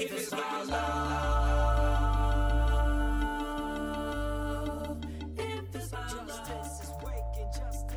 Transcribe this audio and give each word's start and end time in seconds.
If 0.00 0.12
it's 0.12 0.30
love. 0.30 0.68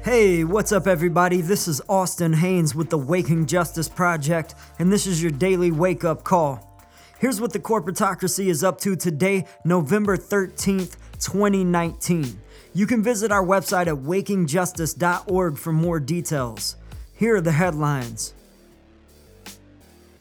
Hey, 0.03 0.43
what's 0.43 0.71
up, 0.71 0.87
everybody? 0.87 1.41
This 1.41 1.67
is 1.67 1.79
Austin 1.87 2.33
Haynes 2.33 2.73
with 2.73 2.89
the 2.89 2.97
Waking 2.97 3.45
Justice 3.45 3.87
Project, 3.87 4.55
and 4.79 4.91
this 4.91 5.05
is 5.05 5.21
your 5.21 5.31
daily 5.31 5.71
wake 5.71 6.03
up 6.03 6.23
call. 6.23 6.81
Here's 7.19 7.39
what 7.39 7.53
the 7.53 7.59
corporatocracy 7.59 8.47
is 8.47 8.63
up 8.63 8.81
to 8.81 8.95
today, 8.95 9.45
November 9.63 10.17
13th, 10.17 10.95
2019. 11.19 12.41
You 12.73 12.87
can 12.87 13.03
visit 13.03 13.31
our 13.31 13.45
website 13.45 13.85
at 13.85 13.93
wakingjustice.org 13.93 15.55
for 15.55 15.71
more 15.71 15.99
details. 15.99 16.77
Here 17.13 17.35
are 17.35 17.41
the 17.41 17.51
headlines. 17.51 18.33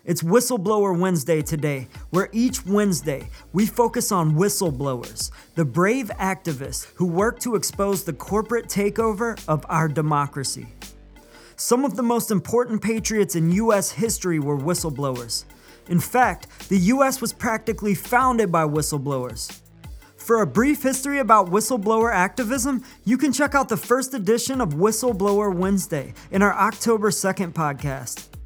It's 0.03 0.23
Whistleblower 0.23 0.99
Wednesday 0.99 1.43
today, 1.43 1.87
where 2.09 2.31
each 2.33 2.65
Wednesday 2.65 3.29
we 3.53 3.67
focus 3.67 4.11
on 4.11 4.35
whistleblowers, 4.35 5.31
the 5.57 5.65
brave 5.67 6.11
activists 6.19 6.87
who 6.95 7.05
work 7.05 7.39
to 7.41 7.55
expose 7.55 8.03
the 8.03 8.15
corporate 8.15 8.67
takeover 8.67 9.39
of 9.47 9.67
our 9.69 9.89
democracy. 9.89 10.69
Some 11.57 11.85
of 11.85 11.97
the 11.97 12.03
most 12.03 12.31
important 12.31 12.81
patriots 12.81 13.37
in 13.37 13.53
U.S. 13.53 13.91
history 13.91 14.39
were 14.39 14.57
whistleblowers. 14.57 15.45
In 15.91 16.01
fact, 16.01 16.71
the 16.71 16.79
U.S. 16.79 17.21
was 17.21 17.35
practically 17.35 17.95
founded 17.95 18.51
by 18.51 18.65
whistleblowers. 18.65 19.61
For 20.17 20.41
a 20.41 20.47
brief 20.47 20.83
history 20.83 21.19
about 21.19 21.51
whistleblower 21.51 22.11
activism, 22.11 22.85
you 23.05 23.19
can 23.19 23.35
check 23.35 23.55
out 23.55 23.69
the 23.69 23.77
first 23.77 24.15
edition 24.15 24.63
of 24.63 24.71
Whistleblower 24.71 25.55
Wednesday 25.55 26.15
in 26.31 26.41
our 26.41 26.55
October 26.55 27.11
2nd 27.11 27.53
podcast. 27.53 28.40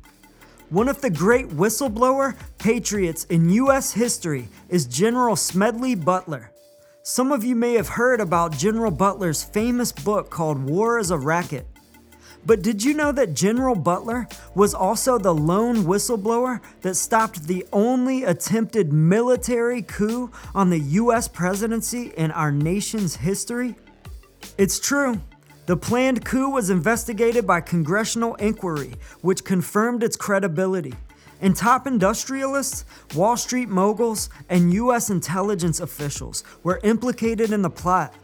One 0.75 0.89
of 0.89 1.01
the 1.01 1.09
great 1.09 1.51
whistleblower 1.51 2.35
patriots 2.59 3.27
in 3.27 3.49
U.S. 3.49 3.93
history 3.93 4.49
is 4.69 4.87
General 4.87 5.37
Smedley 5.37 5.95
Butler. 5.95 6.51
Some 7.05 7.31
of 7.31 7.45
you 7.45 7.55
may 7.55 7.75
have 7.75 7.87
heard 7.87 8.21
about 8.21 8.59
General 8.59 8.91
Butler's 8.91 9.45
famous 9.45 9.93
book 9.93 10.31
called 10.31 10.61
War 10.65 10.99
is 10.99 11.13
a 11.13 11.17
Racket. 11.17 11.69
But 12.45 12.63
did 12.63 12.83
you 12.83 12.93
know 12.93 13.13
that 13.13 13.35
General 13.35 13.77
Butler 13.77 14.27
was 14.57 14.75
also 14.75 15.17
the 15.17 15.33
lone 15.33 15.85
whistleblower 15.85 16.61
that 16.81 16.97
stopped 16.97 17.45
the 17.45 17.65
only 17.73 18.25
attempted 18.25 18.93
military 18.93 19.81
coup 19.81 20.33
on 20.57 20.71
the 20.71 20.81
US 20.81 21.29
presidency 21.29 22.13
in 22.17 22.33
our 22.33 22.51
nation's 22.51 23.15
history? 23.15 23.77
It's 24.59 24.81
true. 24.81 25.21
The 25.67 25.77
planned 25.79 26.27
coup 26.27 26.51
was 26.51 26.69
investigated 26.69 27.47
by 27.47 27.63
congressional 27.63 28.35
inquiry, 28.35 28.97
which 29.23 29.45
confirmed 29.45 30.03
its 30.03 30.15
credibility. 30.15 30.93
And 31.41 31.57
top 31.57 31.87
industrialists, 31.87 32.85
Wall 33.15 33.39
Street 33.39 33.71
moguls, 33.71 34.29
and 34.51 34.75
US 34.75 35.09
intelligence 35.09 35.81
officials 35.81 36.45
were 36.63 36.81
implicated 36.85 37.51
in 37.51 37.63
the 37.63 37.71
plot. 37.71 38.15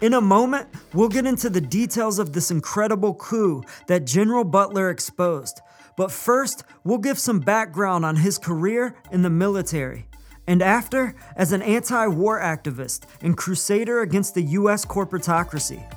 In 0.00 0.14
a 0.14 0.20
moment, 0.20 0.68
we'll 0.92 1.08
get 1.08 1.26
into 1.26 1.48
the 1.48 1.60
details 1.60 2.18
of 2.18 2.32
this 2.32 2.50
incredible 2.50 3.14
coup 3.14 3.62
that 3.86 4.04
General 4.04 4.42
Butler 4.42 4.90
exposed. 4.90 5.60
But 5.96 6.10
first, 6.10 6.64
we'll 6.82 6.98
give 6.98 7.20
some 7.20 7.38
background 7.38 8.04
on 8.04 8.16
his 8.16 8.36
career 8.36 8.96
in 9.12 9.22
the 9.22 9.30
military. 9.30 10.08
And 10.48 10.60
after, 10.60 11.14
as 11.36 11.52
an 11.52 11.62
anti 11.62 12.08
war 12.08 12.40
activist 12.40 13.04
and 13.20 13.36
crusader 13.36 14.00
against 14.00 14.34
the 14.34 14.42
US 14.42 14.84
corporatocracy. 14.84 15.88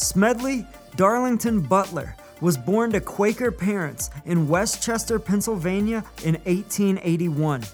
Smedley 0.00 0.66
Darlington 0.96 1.60
Butler 1.60 2.16
was 2.40 2.56
born 2.56 2.90
to 2.92 3.02
Quaker 3.02 3.52
parents 3.52 4.08
in 4.24 4.48
West 4.48 4.82
Chester, 4.82 5.18
Pennsylvania 5.18 6.02
in 6.24 6.36
1881. 6.44 7.64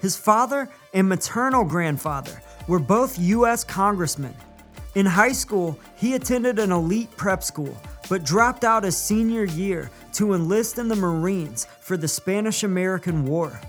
His 0.00 0.16
father 0.16 0.70
and 0.92 1.08
maternal 1.08 1.64
grandfather 1.64 2.40
were 2.68 2.78
both 2.78 3.18
U.S. 3.18 3.64
congressmen. 3.64 4.34
In 4.94 5.04
high 5.04 5.32
school, 5.32 5.76
he 5.96 6.14
attended 6.14 6.60
an 6.60 6.70
elite 6.70 7.10
prep 7.16 7.42
school, 7.42 7.76
but 8.08 8.24
dropped 8.24 8.62
out 8.62 8.84
his 8.84 8.96
senior 8.96 9.44
year 9.44 9.90
to 10.12 10.34
enlist 10.34 10.78
in 10.78 10.86
the 10.86 10.94
Marines 10.94 11.66
for 11.80 11.96
the 11.96 12.06
Spanish 12.06 12.62
American 12.62 13.26
War. 13.26 13.60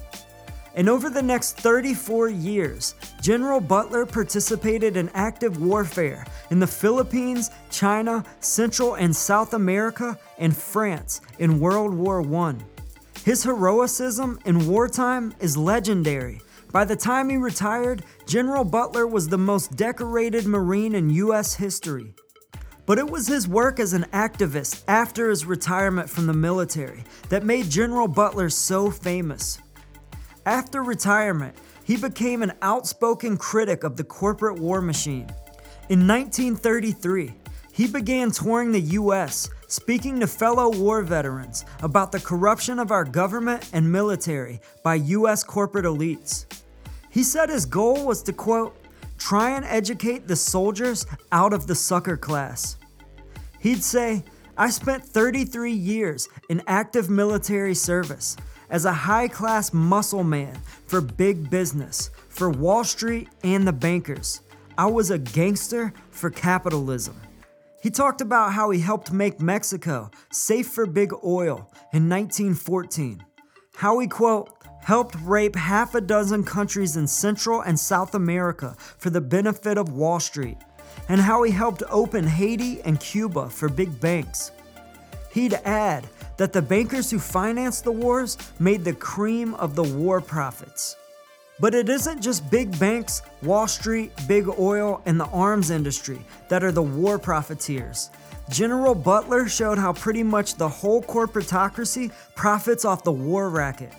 And 0.75 0.89
over 0.89 1.09
the 1.09 1.21
next 1.21 1.57
34 1.57 2.29
years, 2.29 2.95
General 3.21 3.61
Butler 3.61 4.05
participated 4.05 4.97
in 4.97 5.09
active 5.13 5.61
warfare 5.61 6.25
in 6.51 6.59
the 6.59 6.67
Philippines, 6.67 7.49
China, 7.71 8.25
Central 8.41 8.95
and 8.95 9.15
South 9.15 9.53
America, 9.53 10.19
and 10.37 10.55
France 10.55 11.21
in 11.39 11.61
World 11.61 11.93
War 11.93 12.21
I. 12.35 12.55
His 13.23 13.41
heroicism 13.43 14.37
in 14.45 14.67
wartime 14.67 15.33
is 15.39 15.55
legendary. 15.55 16.41
By 16.73 16.83
the 16.83 16.95
time 16.95 17.29
he 17.29 17.37
retired, 17.37 18.03
General 18.27 18.65
Butler 18.65 19.07
was 19.07 19.29
the 19.29 19.37
most 19.37 19.77
decorated 19.77 20.45
Marine 20.45 20.93
in 20.93 21.09
U.S. 21.09 21.55
history. 21.55 22.13
But 22.85 22.99
it 22.99 23.09
was 23.09 23.27
his 23.27 23.47
work 23.47 23.79
as 23.79 23.93
an 23.93 24.03
activist 24.11 24.83
after 24.89 25.29
his 25.29 25.45
retirement 25.45 26.09
from 26.09 26.27
the 26.27 26.33
military 26.33 27.05
that 27.29 27.45
made 27.45 27.69
General 27.69 28.09
Butler 28.09 28.49
so 28.49 28.91
famous. 28.91 29.57
After 30.45 30.83
retirement, 30.83 31.57
he 31.83 31.97
became 31.97 32.43
an 32.43 32.53
outspoken 32.61 33.35
critic 33.35 33.83
of 33.83 33.97
the 33.97 34.03
corporate 34.03 34.59
war 34.59 34.79
machine. 34.79 35.27
In 35.89 36.07
1933, 36.07 37.33
he 37.71 37.87
began 37.87 38.29
touring 38.29 38.71
the 38.71 38.81
US, 38.81 39.49
speaking 39.67 40.19
to 40.19 40.27
fellow 40.27 40.69
war 40.69 41.01
veterans 41.01 41.65
about 41.81 42.11
the 42.11 42.19
corruption 42.19 42.77
of 42.77 42.91
our 42.91 43.03
government 43.03 43.69
and 43.73 43.91
military 43.91 44.61
by 44.83 44.95
US 44.95 45.43
corporate 45.43 45.85
elites. 45.85 46.45
He 47.09 47.23
said 47.23 47.49
his 47.49 47.65
goal 47.65 48.05
was 48.05 48.21
to, 48.23 48.33
quote, 48.33 48.77
try 49.17 49.51
and 49.51 49.65
educate 49.65 50.27
the 50.27 50.35
soldiers 50.35 51.07
out 51.31 51.53
of 51.53 51.65
the 51.65 51.75
sucker 51.75 52.17
class. 52.17 52.77
He'd 53.59 53.83
say, 53.83 54.23
I 54.57 54.69
spent 54.69 55.03
33 55.03 55.71
years 55.71 56.29
in 56.49 56.61
active 56.67 57.09
military 57.09 57.73
service 57.73 58.37
as 58.69 58.85
a 58.85 58.93
high 58.93 59.27
class 59.27 59.73
muscle 59.73 60.23
man 60.23 60.57
for 60.87 61.01
big 61.01 61.49
business, 61.49 62.09
for 62.29 62.49
Wall 62.49 62.83
Street 62.83 63.29
and 63.43 63.67
the 63.67 63.73
bankers. 63.73 64.41
I 64.77 64.87
was 64.87 65.11
a 65.11 65.17
gangster 65.17 65.93
for 66.11 66.29
capitalism. 66.29 67.15
He 67.81 67.89
talked 67.89 68.19
about 68.19 68.53
how 68.53 68.71
he 68.71 68.79
helped 68.79 69.11
make 69.11 69.39
Mexico 69.39 70.09
safe 70.31 70.67
for 70.67 70.85
big 70.85 71.13
oil 71.23 71.69
in 71.93 72.09
1914. 72.09 73.23
How 73.75 73.99
he, 73.99 74.07
quote, 74.07 74.49
helped 74.81 75.15
rape 75.23 75.55
half 75.55 75.95
a 75.95 76.01
dozen 76.01 76.43
countries 76.43 76.97
in 76.97 77.07
Central 77.07 77.61
and 77.61 77.79
South 77.79 78.15
America 78.15 78.75
for 78.97 79.09
the 79.09 79.21
benefit 79.21 79.77
of 79.77 79.93
Wall 79.93 80.19
Street, 80.19 80.57
and 81.09 81.21
how 81.21 81.43
he 81.43 81.51
helped 81.51 81.83
open 81.89 82.25
Haiti 82.25 82.81
and 82.81 82.99
Cuba 82.99 83.49
for 83.49 83.69
big 83.69 83.99
banks. 83.99 84.51
He'd 85.31 85.53
add 85.65 86.07
that 86.37 86.53
the 86.53 86.61
bankers 86.61 87.09
who 87.11 87.19
financed 87.19 87.83
the 87.83 87.91
wars 87.91 88.37
made 88.59 88.83
the 88.83 88.93
cream 88.93 89.53
of 89.55 89.75
the 89.75 89.83
war 89.83 90.21
profits. 90.21 90.95
But 91.59 91.73
it 91.73 91.87
isn't 91.87 92.21
just 92.21 92.49
big 92.51 92.77
banks, 92.79 93.21
Wall 93.41 93.67
Street, 93.67 94.11
big 94.27 94.47
oil, 94.59 95.01
and 95.05 95.19
the 95.19 95.27
arms 95.27 95.69
industry 95.69 96.19
that 96.49 96.63
are 96.63 96.71
the 96.71 96.83
war 96.83 97.17
profiteers. 97.17 98.09
General 98.49 98.93
Butler 98.93 99.47
showed 99.47 99.77
how 99.77 99.93
pretty 99.93 100.21
much 100.21 100.55
the 100.55 100.67
whole 100.67 101.01
corporatocracy 101.01 102.11
profits 102.35 102.83
off 102.83 103.03
the 103.03 103.11
war 103.11 103.49
racket. 103.49 103.93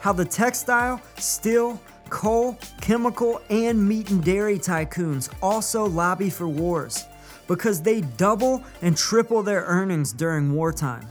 How 0.00 0.12
the 0.12 0.24
textile, 0.24 1.00
steel, 1.16 1.80
coal, 2.10 2.58
chemical, 2.80 3.40
and 3.48 3.88
meat 3.88 4.10
and 4.10 4.22
dairy 4.22 4.58
tycoons 4.58 5.32
also 5.40 5.86
lobby 5.86 6.30
for 6.30 6.48
wars 6.48 7.06
because 7.46 7.80
they 7.80 8.00
double 8.00 8.62
and 8.82 8.96
triple 8.96 9.42
their 9.42 9.62
earnings 9.62 10.12
during 10.12 10.52
wartime. 10.52 11.08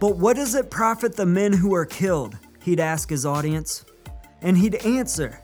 But 0.00 0.16
what 0.16 0.36
does 0.36 0.54
it 0.54 0.70
profit 0.70 1.14
the 1.14 1.26
men 1.26 1.52
who 1.52 1.74
are 1.74 1.84
killed? 1.84 2.38
He'd 2.62 2.80
ask 2.80 3.10
his 3.10 3.26
audience. 3.26 3.84
And 4.40 4.56
he'd 4.56 4.76
answer 4.76 5.40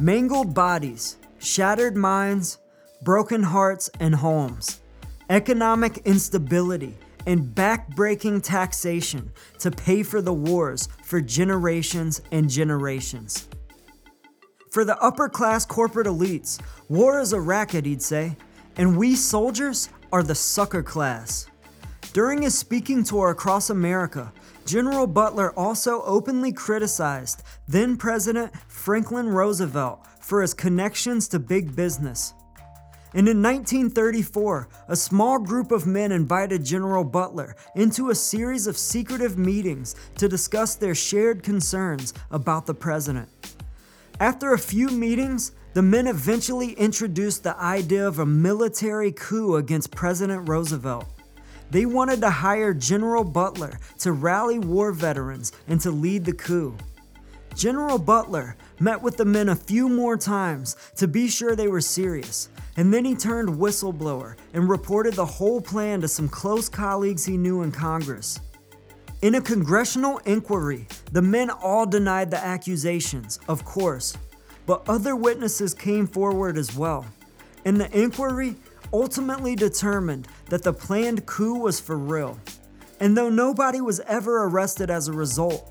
mangled 0.00 0.52
bodies, 0.52 1.16
shattered 1.38 1.96
minds, 1.96 2.58
broken 3.02 3.42
hearts 3.42 3.88
and 4.00 4.14
homes, 4.14 4.80
economic 5.28 5.98
instability, 5.98 6.98
and 7.26 7.54
backbreaking 7.54 8.42
taxation 8.42 9.30
to 9.58 9.70
pay 9.70 10.02
for 10.02 10.20
the 10.20 10.32
wars 10.32 10.88
for 11.04 11.20
generations 11.20 12.20
and 12.32 12.50
generations. 12.50 13.48
For 14.70 14.84
the 14.84 15.00
upper 15.00 15.28
class 15.28 15.64
corporate 15.64 16.06
elites, 16.06 16.60
war 16.88 17.20
is 17.20 17.32
a 17.32 17.40
racket, 17.40 17.86
he'd 17.86 18.02
say, 18.02 18.36
and 18.76 18.96
we 18.96 19.14
soldiers 19.14 19.88
are 20.12 20.22
the 20.22 20.34
sucker 20.34 20.82
class. 20.82 21.46
During 22.12 22.42
his 22.42 22.58
speaking 22.58 23.04
tour 23.04 23.30
across 23.30 23.70
America, 23.70 24.32
General 24.66 25.06
Butler 25.06 25.56
also 25.56 26.02
openly 26.02 26.52
criticized 26.52 27.44
then 27.68 27.96
President 27.96 28.52
Franklin 28.66 29.28
Roosevelt 29.28 30.04
for 30.20 30.42
his 30.42 30.52
connections 30.52 31.28
to 31.28 31.38
big 31.38 31.76
business. 31.76 32.34
And 33.14 33.28
in 33.28 33.40
1934, 33.40 34.68
a 34.88 34.96
small 34.96 35.38
group 35.38 35.70
of 35.70 35.86
men 35.86 36.10
invited 36.10 36.64
General 36.64 37.04
Butler 37.04 37.54
into 37.76 38.10
a 38.10 38.14
series 38.14 38.66
of 38.66 38.76
secretive 38.76 39.38
meetings 39.38 39.94
to 40.16 40.28
discuss 40.28 40.74
their 40.74 40.96
shared 40.96 41.44
concerns 41.44 42.12
about 42.32 42.66
the 42.66 42.74
president. 42.74 43.28
After 44.18 44.52
a 44.52 44.58
few 44.58 44.88
meetings, 44.88 45.52
the 45.74 45.82
men 45.82 46.08
eventually 46.08 46.72
introduced 46.72 47.44
the 47.44 47.56
idea 47.56 48.06
of 48.06 48.18
a 48.18 48.26
military 48.26 49.12
coup 49.12 49.54
against 49.54 49.92
President 49.92 50.48
Roosevelt. 50.48 51.06
They 51.70 51.86
wanted 51.86 52.20
to 52.22 52.30
hire 52.30 52.74
General 52.74 53.24
Butler 53.24 53.78
to 54.00 54.12
rally 54.12 54.58
war 54.58 54.92
veterans 54.92 55.52
and 55.68 55.80
to 55.82 55.90
lead 55.90 56.24
the 56.24 56.32
coup. 56.32 56.76
General 57.54 57.98
Butler 57.98 58.56
met 58.78 59.02
with 59.02 59.16
the 59.16 59.24
men 59.24 59.48
a 59.48 59.56
few 59.56 59.88
more 59.88 60.16
times 60.16 60.76
to 60.96 61.06
be 61.06 61.28
sure 61.28 61.54
they 61.54 61.68
were 61.68 61.80
serious, 61.80 62.48
and 62.76 62.92
then 62.92 63.04
he 63.04 63.14
turned 63.14 63.48
whistleblower 63.48 64.36
and 64.54 64.68
reported 64.68 65.14
the 65.14 65.26
whole 65.26 65.60
plan 65.60 66.00
to 66.00 66.08
some 66.08 66.28
close 66.28 66.68
colleagues 66.68 67.24
he 67.24 67.36
knew 67.36 67.62
in 67.62 67.72
Congress. 67.72 68.40
In 69.22 69.34
a 69.34 69.40
congressional 69.40 70.18
inquiry, 70.24 70.86
the 71.12 71.22
men 71.22 71.50
all 71.50 71.84
denied 71.86 72.30
the 72.30 72.38
accusations, 72.38 73.38
of 73.48 73.64
course, 73.64 74.16
but 74.64 74.88
other 74.88 75.14
witnesses 75.14 75.74
came 75.74 76.06
forward 76.06 76.56
as 76.56 76.74
well. 76.74 77.04
And 77.64 77.78
the 77.78 77.90
inquiry 77.98 78.56
ultimately 78.92 79.54
determined 79.54 80.28
that 80.48 80.62
the 80.62 80.72
planned 80.72 81.26
coup 81.26 81.58
was 81.58 81.80
for 81.80 81.96
real. 81.96 82.38
And 83.00 83.16
though 83.16 83.30
nobody 83.30 83.80
was 83.80 84.00
ever 84.00 84.44
arrested 84.44 84.90
as 84.90 85.08
a 85.08 85.12
result, 85.12 85.70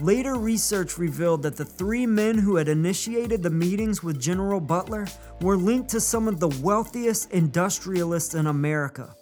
later 0.00 0.36
research 0.36 0.96
revealed 0.96 1.42
that 1.42 1.56
the 1.56 1.64
three 1.64 2.06
men 2.06 2.38
who 2.38 2.56
had 2.56 2.68
initiated 2.68 3.42
the 3.42 3.50
meetings 3.50 4.02
with 4.02 4.20
General 4.20 4.60
Butler 4.60 5.06
were 5.40 5.56
linked 5.56 5.90
to 5.90 6.00
some 6.00 6.28
of 6.28 6.38
the 6.38 6.48
wealthiest 6.62 7.32
industrialists 7.32 8.34
in 8.34 8.46
America 8.46 9.14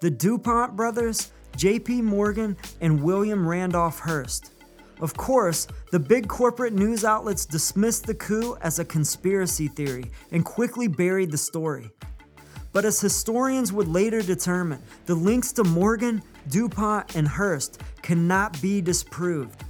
the 0.00 0.10
DuPont 0.10 0.74
brothers, 0.74 1.30
J.P. 1.56 2.02
Morgan, 2.02 2.56
and 2.80 3.04
William 3.04 3.46
Randolph 3.46 4.00
Hearst. 4.00 4.50
Of 5.00 5.16
course, 5.16 5.68
the 5.92 6.00
big 6.00 6.26
corporate 6.26 6.72
news 6.72 7.04
outlets 7.04 7.46
dismissed 7.46 8.06
the 8.06 8.14
coup 8.14 8.56
as 8.62 8.80
a 8.80 8.84
conspiracy 8.84 9.68
theory 9.68 10.10
and 10.32 10.44
quickly 10.44 10.88
buried 10.88 11.30
the 11.30 11.38
story. 11.38 11.92
But 12.72 12.84
as 12.84 13.00
historians 13.00 13.72
would 13.72 13.88
later 13.88 14.22
determine, 14.22 14.82
the 15.06 15.14
links 15.14 15.52
to 15.52 15.64
Morgan, 15.64 16.22
DuPont, 16.48 17.16
and 17.16 17.28
Hearst 17.28 17.80
cannot 18.00 18.60
be 18.62 18.80
disproved. 18.80 19.64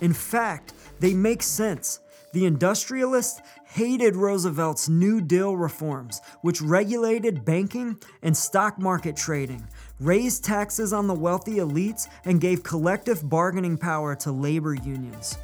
In 0.00 0.12
fact, 0.12 0.74
they 0.98 1.14
make 1.14 1.42
sense. 1.42 2.00
The 2.32 2.46
industrialists 2.46 3.40
hated 3.64 4.16
Roosevelt's 4.16 4.88
New 4.88 5.20
Deal 5.20 5.56
reforms, 5.56 6.20
which 6.42 6.60
regulated 6.60 7.44
banking 7.44 7.96
and 8.22 8.36
stock 8.36 8.78
market 8.78 9.16
trading, 9.16 9.64
raised 10.00 10.44
taxes 10.44 10.92
on 10.92 11.06
the 11.06 11.14
wealthy 11.14 11.56
elites, 11.56 12.08
and 12.24 12.40
gave 12.40 12.64
collective 12.64 13.28
bargaining 13.28 13.78
power 13.78 14.16
to 14.16 14.32
labor 14.32 14.74
unions. 14.74 15.38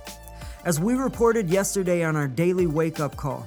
As 0.65 0.81
we 0.81 0.95
reported 0.95 1.49
yesterday 1.49 2.03
on 2.03 2.17
our 2.17 2.29
daily 2.29 2.67
wake 2.67 2.99
up 2.99 3.17
call, 3.17 3.47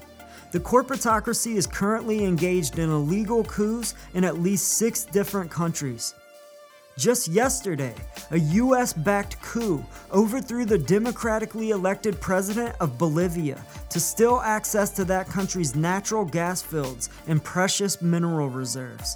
the 0.53 0.59
corporatocracy 0.59 1.55
is 1.55 1.65
currently 1.65 2.23
engaged 2.23 2.77
in 2.77 2.87
illegal 2.87 3.43
coups 3.43 3.95
in 4.13 4.23
at 4.23 4.39
least 4.39 4.73
six 4.73 5.03
different 5.03 5.49
countries. 5.49 6.13
Just 6.95 7.27
yesterday, 7.27 7.95
a 8.29 8.37
US 8.37 8.93
backed 8.93 9.41
coup 9.41 9.83
overthrew 10.11 10.63
the 10.63 10.77
democratically 10.77 11.71
elected 11.71 12.21
president 12.21 12.75
of 12.79 12.99
Bolivia 12.99 13.65
to 13.89 13.99
steal 13.99 14.41
access 14.45 14.91
to 14.91 15.03
that 15.05 15.27
country's 15.27 15.75
natural 15.75 16.23
gas 16.23 16.61
fields 16.61 17.09
and 17.27 17.43
precious 17.43 17.99
mineral 17.99 18.49
reserves. 18.49 19.15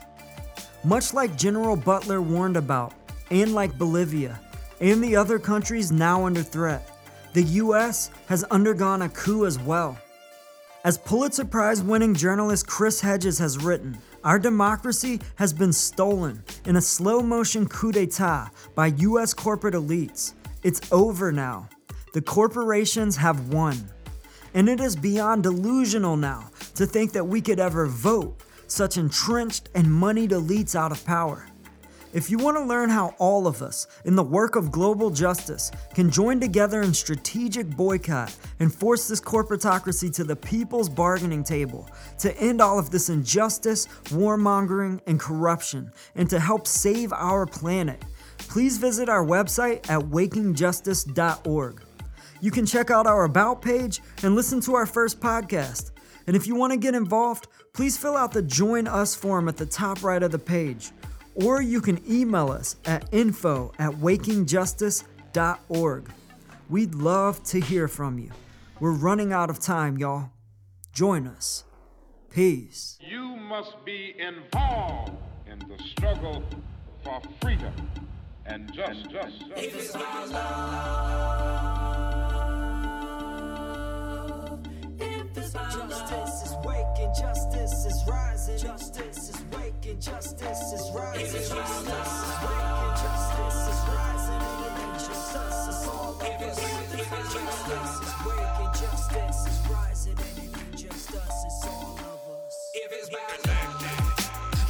Much 0.84 1.14
like 1.14 1.38
General 1.38 1.76
Butler 1.76 2.20
warned 2.20 2.58
about, 2.58 2.94
and 3.30 3.54
like 3.54 3.78
Bolivia, 3.78 4.40
and 4.82 5.04
the 5.04 5.16
other 5.16 5.38
countries 5.38 5.92
now 5.92 6.26
under 6.26 6.42
threat, 6.42 6.90
the 7.34 7.44
US 7.62 8.10
has 8.26 8.44
undergone 8.46 9.04
a 9.04 9.10
coup 9.10 9.46
as 9.46 9.60
well. 9.60 10.00
As 10.88 10.98
Pulitzer 10.98 11.44
Prize 11.44 11.84
winning 11.84 12.14
journalist 12.14 12.66
Chris 12.66 13.02
Hedges 13.02 13.38
has 13.40 13.62
written, 13.62 13.98
our 14.24 14.40
democracy 14.40 15.20
has 15.36 15.52
been 15.52 15.74
stolen 15.74 16.42
in 16.66 16.78
a 16.78 16.82
slow 16.82 17.20
motion 17.20 17.68
coup 17.68 17.92
d'etat 17.92 18.52
by 18.74 18.88
US 19.00 19.34
corporate 19.34 19.74
elites. 19.74 20.32
It's 20.64 20.80
over 20.94 21.34
now. 21.34 21.68
The 22.14 22.22
corporations 22.22 23.18
have 23.18 23.50
won. 23.50 23.90
And 24.54 24.70
it 24.70 24.80
is 24.80 24.96
beyond 24.96 25.44
delusional 25.44 26.16
now 26.16 26.52
to 26.76 26.86
think 26.86 27.12
that 27.12 27.28
we 27.28 27.42
could 27.42 27.60
ever 27.60 27.88
vote 27.88 28.42
such 28.68 28.96
entrenched 28.96 29.68
and 29.76 29.94
moneyed 29.94 30.32
elites 30.32 30.74
out 30.74 30.94
of 30.94 31.04
power. 31.04 31.48
If 32.18 32.32
you 32.32 32.40
want 32.40 32.58
to 32.58 32.64
learn 32.64 32.90
how 32.90 33.14
all 33.20 33.46
of 33.46 33.62
us, 33.62 33.86
in 34.04 34.16
the 34.16 34.24
work 34.24 34.56
of 34.56 34.72
global 34.72 35.12
justice, 35.12 35.70
can 35.94 36.10
join 36.10 36.40
together 36.40 36.82
in 36.82 36.92
strategic 36.92 37.70
boycott 37.70 38.36
and 38.60 38.74
force 38.74 39.08
this 39.08 39.22
corporatocracy 39.22 40.12
to 40.16 40.24
the 40.24 40.36
people's 40.36 40.90
bargaining 40.90 41.44
table 41.44 41.88
to 42.18 42.36
end 42.40 42.60
all 42.60 42.80
of 42.80 42.90
this 42.90 43.10
injustice, 43.10 43.86
warmongering, 44.06 45.00
and 45.06 45.20
corruption, 45.20 45.92
and 46.16 46.28
to 46.32 46.40
help 46.40 46.66
save 46.66 47.14
our 47.14 47.46
planet, 47.46 48.04
please 48.40 48.80
visit 48.80 49.10
our 49.10 49.24
website 49.24 49.88
at 49.88 50.02
wakingjustice.org. 50.02 51.82
You 52.42 52.50
can 52.50 52.66
check 52.66 52.90
out 52.90 53.06
our 53.06 53.26
About 53.26 53.62
page 53.62 54.02
and 54.24 54.34
listen 54.34 54.60
to 54.62 54.74
our 54.74 54.88
first 54.88 55.20
podcast. 55.20 55.92
And 56.26 56.36
if 56.36 56.48
you 56.48 56.56
want 56.56 56.74
to 56.74 56.80
get 56.80 56.96
involved, 56.96 57.48
please 57.74 57.96
fill 57.96 58.18
out 58.18 58.32
the 58.32 58.42
Join 58.42 58.88
Us 58.88 59.14
form 59.14 59.48
at 59.48 59.56
the 59.56 59.68
top 59.68 60.04
right 60.04 60.24
of 60.24 60.32
the 60.32 60.40
page 60.40 60.92
or 61.38 61.62
you 61.62 61.80
can 61.82 62.02
email 62.10 62.50
us 62.52 62.76
at 62.86 63.08
info 63.12 63.74
at 63.78 63.92
wakingjustice.org. 63.92 66.10
We'd 66.70 66.96
love 66.96 67.44
to 67.44 67.62
hear 67.62 67.88
from 67.88 68.20
you. 68.20 68.32
We're 68.80 68.92
running 68.92 69.32
out 69.32 69.50
of 69.50 69.60
time, 69.60 69.98
y'all. 69.98 70.32
Join 70.92 71.28
us. 71.28 71.64
Peace. 72.30 73.00
You 73.00 73.36
must 73.36 73.86
be 73.86 74.16
involved 74.20 75.14
in 75.50 75.60
the 75.60 75.82
struggle 75.84 76.44
for 77.04 77.22
freedom 77.42 77.74
and 78.46 78.74
justice. 78.74 79.34
If 79.56 79.76
it's 79.76 79.96
love, 79.96 80.34
if 85.00 85.38
it's 85.38 85.54
justice 85.54 86.37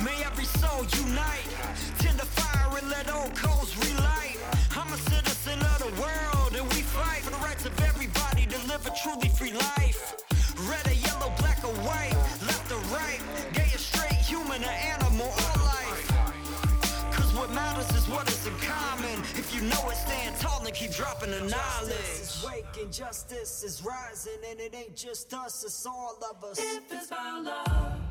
May 0.04 0.24
every 0.24 0.46
soul 0.46 0.86
unite, 1.06 1.48
tend 2.00 2.20
the 2.20 2.26
fire 2.26 2.78
and 2.78 2.90
let 2.90 3.12
old 3.14 3.36
coals 3.36 3.76
relight. 3.78 4.38
I'm 4.76 4.92
a 4.94 4.98
citizen 4.98 5.60
of 5.60 5.80
the 5.80 6.02
world 6.02 6.56
and 6.56 6.66
we 6.74 6.82
fight 6.82 7.22
for 7.24 7.32
the 7.32 7.38
rights 7.38 7.66
of 7.66 7.74
everybody 7.82 8.46
to 8.46 8.58
live 8.68 8.86
a 8.86 8.92
truly 9.02 9.30
free 9.30 9.54
life. 9.54 10.16
Red 10.70 10.86
or 10.88 10.94
yellow, 10.94 11.32
black 11.40 11.64
or 11.64 11.74
white, 11.86 12.16
left 12.46 12.72
or 12.72 12.80
right, 12.96 13.20
gay 13.54 13.70
or 13.74 13.78
straight, 13.78 14.14
human 14.14 14.64
or 14.64 14.76
animal, 14.94 15.28
all 15.28 15.66
life. 15.66 16.08
Cause 17.12 17.34
what 17.34 17.52
matters 17.52 17.90
is 17.96 18.08
what 18.08 18.28
is 18.30 18.46
in 18.48 18.54
common. 18.60 19.20
If 19.36 19.54
you 19.56 19.62
know 19.62 19.90
it, 19.90 19.96
stand 19.98 20.36
tall 20.38 20.66
and 20.66 20.74
keep 20.74 20.92
dropping 20.92 21.32
the 21.32 21.40
Justice 21.40 21.52
knowledge. 21.52 22.22
is 22.22 22.46
waking, 22.46 22.92
justice 22.92 23.64
is 23.64 23.84
rising, 23.84 24.40
and 24.50 24.60
it 24.60 24.76
ain't 24.76 24.96
just 24.96 25.34
us, 25.34 25.64
it's 25.64 25.86
all 25.86 26.18
of 26.32 26.44
us. 26.44 26.60
If 26.60 26.92
it's 26.92 27.08
about 27.08 27.44
love, 27.44 28.07